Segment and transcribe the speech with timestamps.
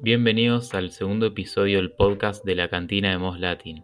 [0.00, 3.82] Bienvenidos al segundo episodio del podcast de la cantina de Mos Latin.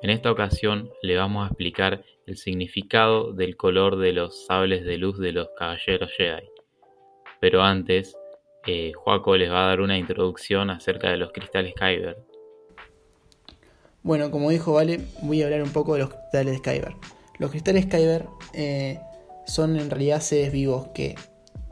[0.00, 4.96] En esta ocasión le vamos a explicar el significado del color de los sables de
[4.96, 6.48] luz de los caballeros Jedi.
[7.40, 8.16] Pero antes,
[8.64, 12.16] eh, Joaco les va a dar una introducción acerca de los cristales Kyber.
[14.04, 16.94] Bueno, como dijo Vale, voy a hablar un poco de los cristales Kyber.
[17.40, 19.00] Los cristales Kyber eh,
[19.48, 21.16] son en realidad seres vivos que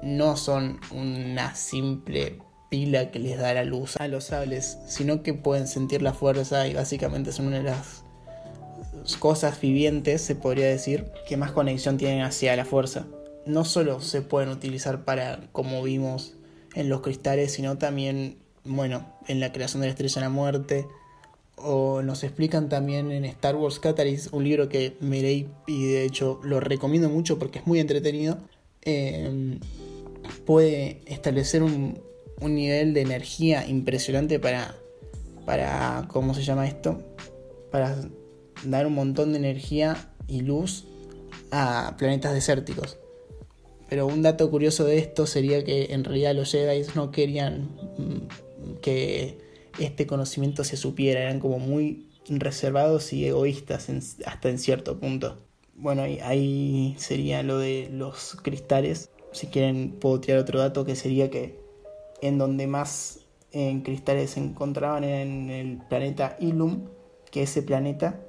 [0.02, 2.38] no son una simple
[2.68, 6.66] pila que les da la luz a los sables, sino que pueden sentir la fuerza
[6.68, 8.04] y básicamente son una de las
[9.18, 13.06] cosas vivientes, se podría decir, que más conexión tienen hacia la fuerza.
[13.46, 16.34] No solo se pueden utilizar para, como vimos
[16.74, 20.86] en los cristales, sino también, bueno, en la creación de la estrella de la muerte,
[21.56, 26.40] o nos explican también en Star Wars Catalyst, un libro que me y de hecho
[26.44, 28.38] lo recomiendo mucho porque es muy entretenido.
[28.82, 29.58] Eh,
[30.46, 32.00] puede establecer un,
[32.40, 34.74] un nivel de energía impresionante para,
[35.44, 37.02] para, ¿cómo se llama esto?
[37.70, 37.96] Para
[38.64, 40.84] dar un montón de energía y luz
[41.50, 42.98] a planetas desérticos.
[43.88, 48.78] Pero un dato curioso de esto sería que en realidad los Jedi no querían mm,
[48.82, 49.38] que
[49.78, 53.88] este conocimiento se supiera, eran como muy reservados y egoístas
[54.26, 55.38] hasta en cierto punto.
[55.74, 59.10] Bueno, ahí sería lo de los cristales.
[59.32, 61.67] Si quieren puedo tirar otro dato que sería que
[62.22, 66.88] en donde más en cristales se encontraban en el planeta Ilum,
[67.30, 68.20] que ese planeta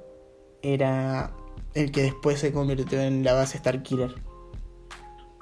[0.62, 1.34] era
[1.74, 4.14] el que después se convirtió en la base Starkiller.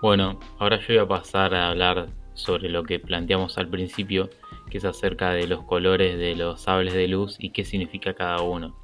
[0.01, 4.29] Bueno, ahora yo voy a pasar a hablar sobre lo que planteamos al principio,
[4.69, 8.41] que es acerca de los colores de los sables de luz y qué significa cada
[8.41, 8.77] uno.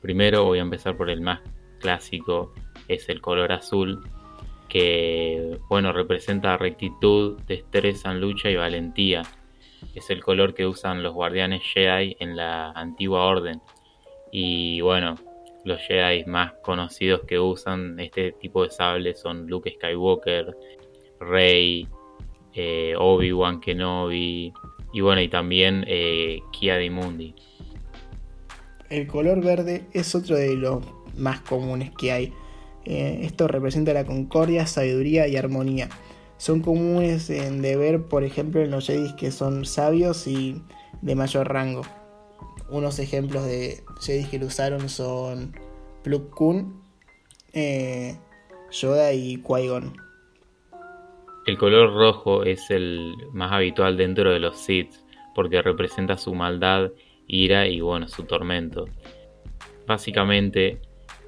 [0.00, 1.40] Primero voy a empezar por el más
[1.80, 2.54] clásico,
[2.86, 4.08] es el color azul,
[4.68, 9.22] que bueno, representa rectitud, destreza en lucha y valentía.
[9.94, 13.60] Es el color que usan los guardianes Jedi en la antigua orden.
[14.32, 15.16] Y bueno,
[15.64, 20.56] los Jedi más conocidos que usan este tipo de sables son Luke Skywalker,
[21.20, 21.88] Rey,
[22.54, 24.52] eh, Obi-Wan Kenobi
[24.92, 27.34] y bueno, y también eh, Kia Mundi.
[28.88, 30.82] El color verde es otro de los
[31.16, 32.32] más comunes que hay
[32.86, 35.88] eh, esto representa la concordia, sabiduría y armonía.
[36.38, 40.62] Son comunes en de ver, por ejemplo, en los Jedi que son sabios y
[41.02, 41.82] de mayor rango.
[42.70, 45.52] Unos ejemplos de Jedi que lo usaron son
[46.02, 46.80] Pluk Kun,
[47.52, 48.16] eh,
[48.70, 49.94] Yoda y Qui-Gon.
[51.46, 54.92] El color rojo es el más habitual dentro de los Sith
[55.34, 56.92] porque representa su maldad,
[57.26, 58.86] ira y bueno, su tormento.
[59.86, 60.80] Básicamente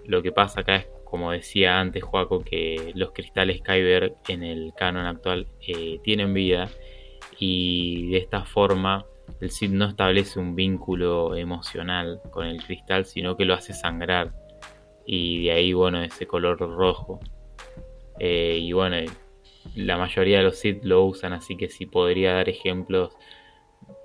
[0.06, 4.72] lo que pasa acá es como decía antes Joaco, que los cristales Kyber en el
[4.76, 6.69] canon actual eh, tienen vida
[7.38, 9.06] y de esta forma
[9.41, 14.32] el Sith no establece un vínculo emocional con el cristal, sino que lo hace sangrar
[15.06, 17.20] y de ahí, bueno, ese color rojo.
[18.18, 18.97] Eh, y bueno,
[19.74, 23.16] la mayoría de los Sith lo usan, así que si podría dar ejemplos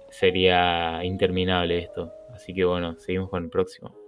[0.10, 2.12] sería interminable esto.
[2.34, 4.03] Así que bueno, seguimos con el próximo.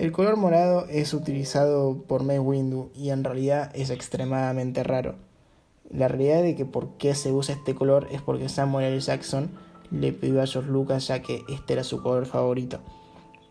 [0.00, 5.16] El color morado es utilizado por Mace Windu y en realidad es extremadamente raro.
[5.90, 8.98] La realidad de que por qué se usa este color es porque Samuel L.
[8.98, 9.50] Jackson
[9.90, 12.80] le pidió a George Lucas ya que este era su color favorito.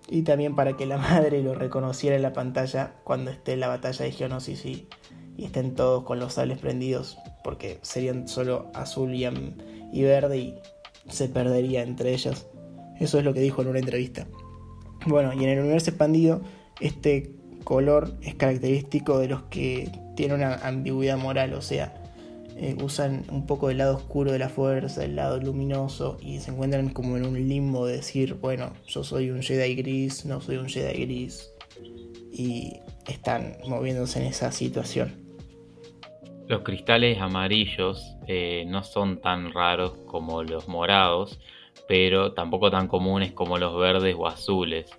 [0.08, 3.68] Y también para que la madre lo reconociera en la pantalla cuando esté en la
[3.68, 4.90] batalla de Geonosis y,
[5.38, 9.24] estén todos con los sables prendidos, porque serían solo azul y,
[9.94, 10.56] y verde y
[11.10, 12.48] se perdería entre ellos.
[13.00, 14.26] Eso es lo que dijo en una entrevista.
[15.06, 16.42] Bueno, y en el universo expandido,
[16.80, 17.32] este
[17.64, 21.94] color es característico de los que tienen una ambigüedad moral, o sea,
[22.58, 26.52] eh, usan un poco el lado oscuro de la fuerza, el lado luminoso, y se
[26.52, 30.58] encuentran como en un limbo de decir, bueno, yo soy un Jedi gris, no soy
[30.58, 31.54] un Jedi gris,
[32.32, 32.74] y
[33.08, 35.14] están moviéndose en esa situación.
[36.48, 41.40] Los cristales amarillos eh, no son tan raros como los morados,
[41.88, 44.99] pero tampoco tan comunes como los verdes o azules.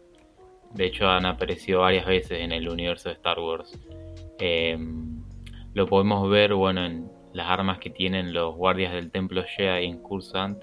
[0.74, 3.78] De hecho, han aparecido varias veces en el universo de Star Wars.
[4.38, 5.22] Em,
[5.74, 9.98] lo podemos ver bueno, en las armas que tienen los guardias del templo Jedi en
[10.02, 10.62] Cursant.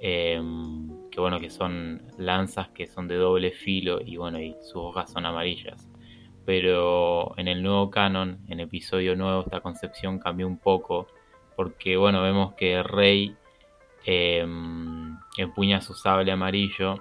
[0.00, 4.76] Em, que bueno, que son lanzas que son de doble filo y bueno, y sus
[4.76, 5.88] hojas son amarillas.
[6.44, 11.08] Pero en el nuevo canon, en episodio nuevo, esta concepción cambió un poco.
[11.56, 13.34] Porque bueno, vemos que Rey
[14.08, 17.00] Em, empuña su sable amarillo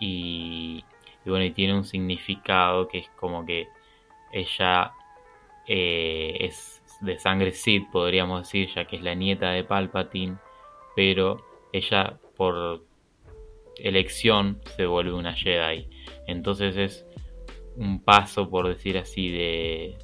[0.00, 0.82] y,
[1.30, 3.68] bueno, y tiene un significado que es como que
[4.32, 4.92] ella
[5.66, 10.36] eh, es de sangre Sith, podríamos decir, ya que es la nieta de Palpatine,
[10.96, 12.84] pero ella por
[13.76, 15.88] elección se vuelve una Jedi.
[16.26, 17.06] Entonces es
[17.76, 19.98] un paso, por decir así, de,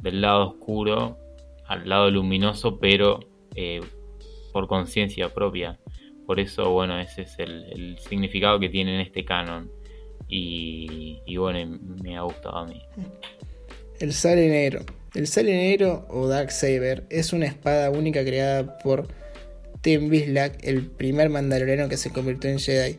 [0.00, 1.18] del lado oscuro
[1.66, 3.20] al lado luminoso, pero
[3.54, 3.80] eh,
[4.52, 5.78] por conciencia propia.
[6.26, 9.70] Por eso, bueno, ese es el, significado que tiene en este canon.
[10.34, 12.80] Y, bueno, me ha gustado a mí.
[14.00, 14.80] El sale negro.
[15.14, 19.08] El sale negro o Dark Saber es una espada única creada por
[19.82, 22.98] Tim Bislak, el primer mandaloriano que se convirtió en Jedi.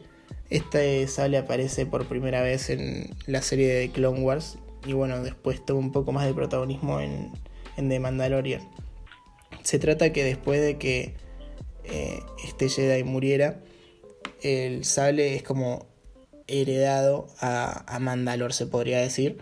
[0.51, 5.65] Este sale aparece por primera vez en la serie de Clone Wars y bueno, después
[5.65, 7.31] tuvo un poco más de protagonismo en,
[7.77, 8.61] en The Mandalorian.
[9.63, 11.15] Se trata que después de que
[11.85, 13.59] eh, este Jedi muriera,
[14.43, 15.92] el sable es como
[16.47, 19.37] heredado a, a Mandalor, se podría decir.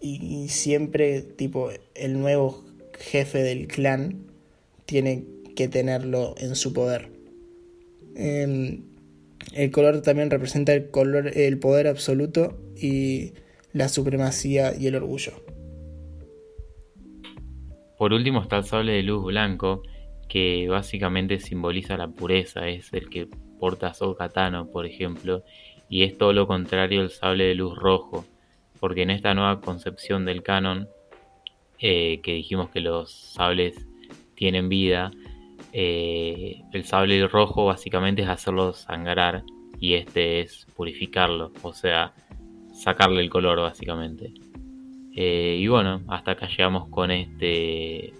[0.00, 2.62] Y, siempre, tipo, el nuevo
[2.98, 4.26] jefe del clan
[4.84, 5.24] tiene
[5.56, 7.10] que tenerlo en su poder.
[8.14, 8.84] Em,
[9.54, 13.32] el color también representa el, color, el poder absoluto y
[13.72, 15.32] la supremacía y el orgullo.
[17.96, 19.82] Por último está el sable de luz blanco,
[20.28, 23.26] que básicamente simboliza la pureza, es el que
[23.58, 25.44] porta Sol Katano, por ejemplo,
[25.88, 28.24] y es todo lo contrario al sable de luz rojo,
[28.80, 30.88] porque en esta nueva concepción del canon,
[31.78, 33.86] eh, que dijimos que los sables
[34.34, 35.10] tienen vida,
[35.72, 39.42] eh, el sable rojo básicamente es hacerlo sangrar
[39.80, 42.12] y este es purificarlo, o sea,
[42.72, 44.32] sacarle el color básicamente.
[45.16, 48.12] Eh, y bueno, hasta acá llegamos con este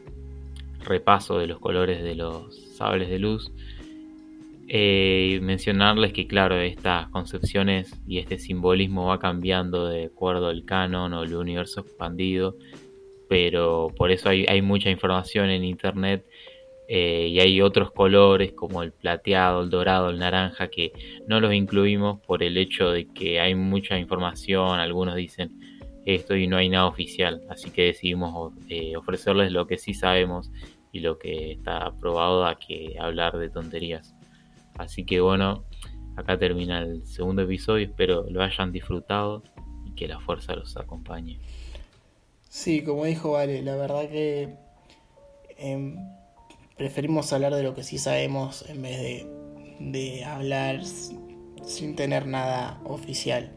[0.80, 3.50] repaso de los colores de los sables de luz.
[4.66, 11.12] Eh, mencionarles que claro, estas concepciones y este simbolismo va cambiando de acuerdo al canon
[11.12, 12.56] o el universo expandido,
[13.28, 16.24] pero por eso hay, mucha información en internet
[16.88, 20.92] eh, y hay otros colores como el plateado, el dorado, el naranja que
[21.26, 25.50] no los incluimos por el hecho de que hay mucha información, algunos dicen
[26.06, 30.50] esto y no hay nada oficial, así que decidimos eh, ofrecerles lo que sí sabemos
[30.90, 34.14] y lo que está probado a que hablar de tonterías.
[34.78, 35.64] Así que bueno,
[36.16, 39.42] acá termina el segundo episodio, espero lo hayan disfrutado
[39.84, 41.40] y que la fuerza los acompañe.
[42.48, 44.54] Sí, como dijo Vale, la verdad que
[45.56, 45.96] em,
[46.76, 49.26] preferimos hablar de lo que sí sabemos en vez de,
[49.80, 53.52] de hablar sin tener nada oficial.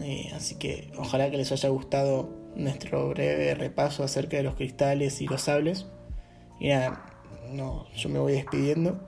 [0.00, 5.20] Eh, así que ojalá que les haya gustado nuestro breve repaso acerca de los cristales
[5.20, 5.86] y los sables.
[6.60, 7.04] Y nada,
[7.50, 9.00] no, yo me voy despidiendo.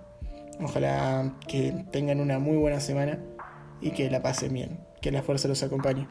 [0.62, 3.18] Ojalá que tengan una muy buena semana
[3.80, 4.80] y que la pasen bien.
[5.00, 6.06] Que la fuerza los acompañe.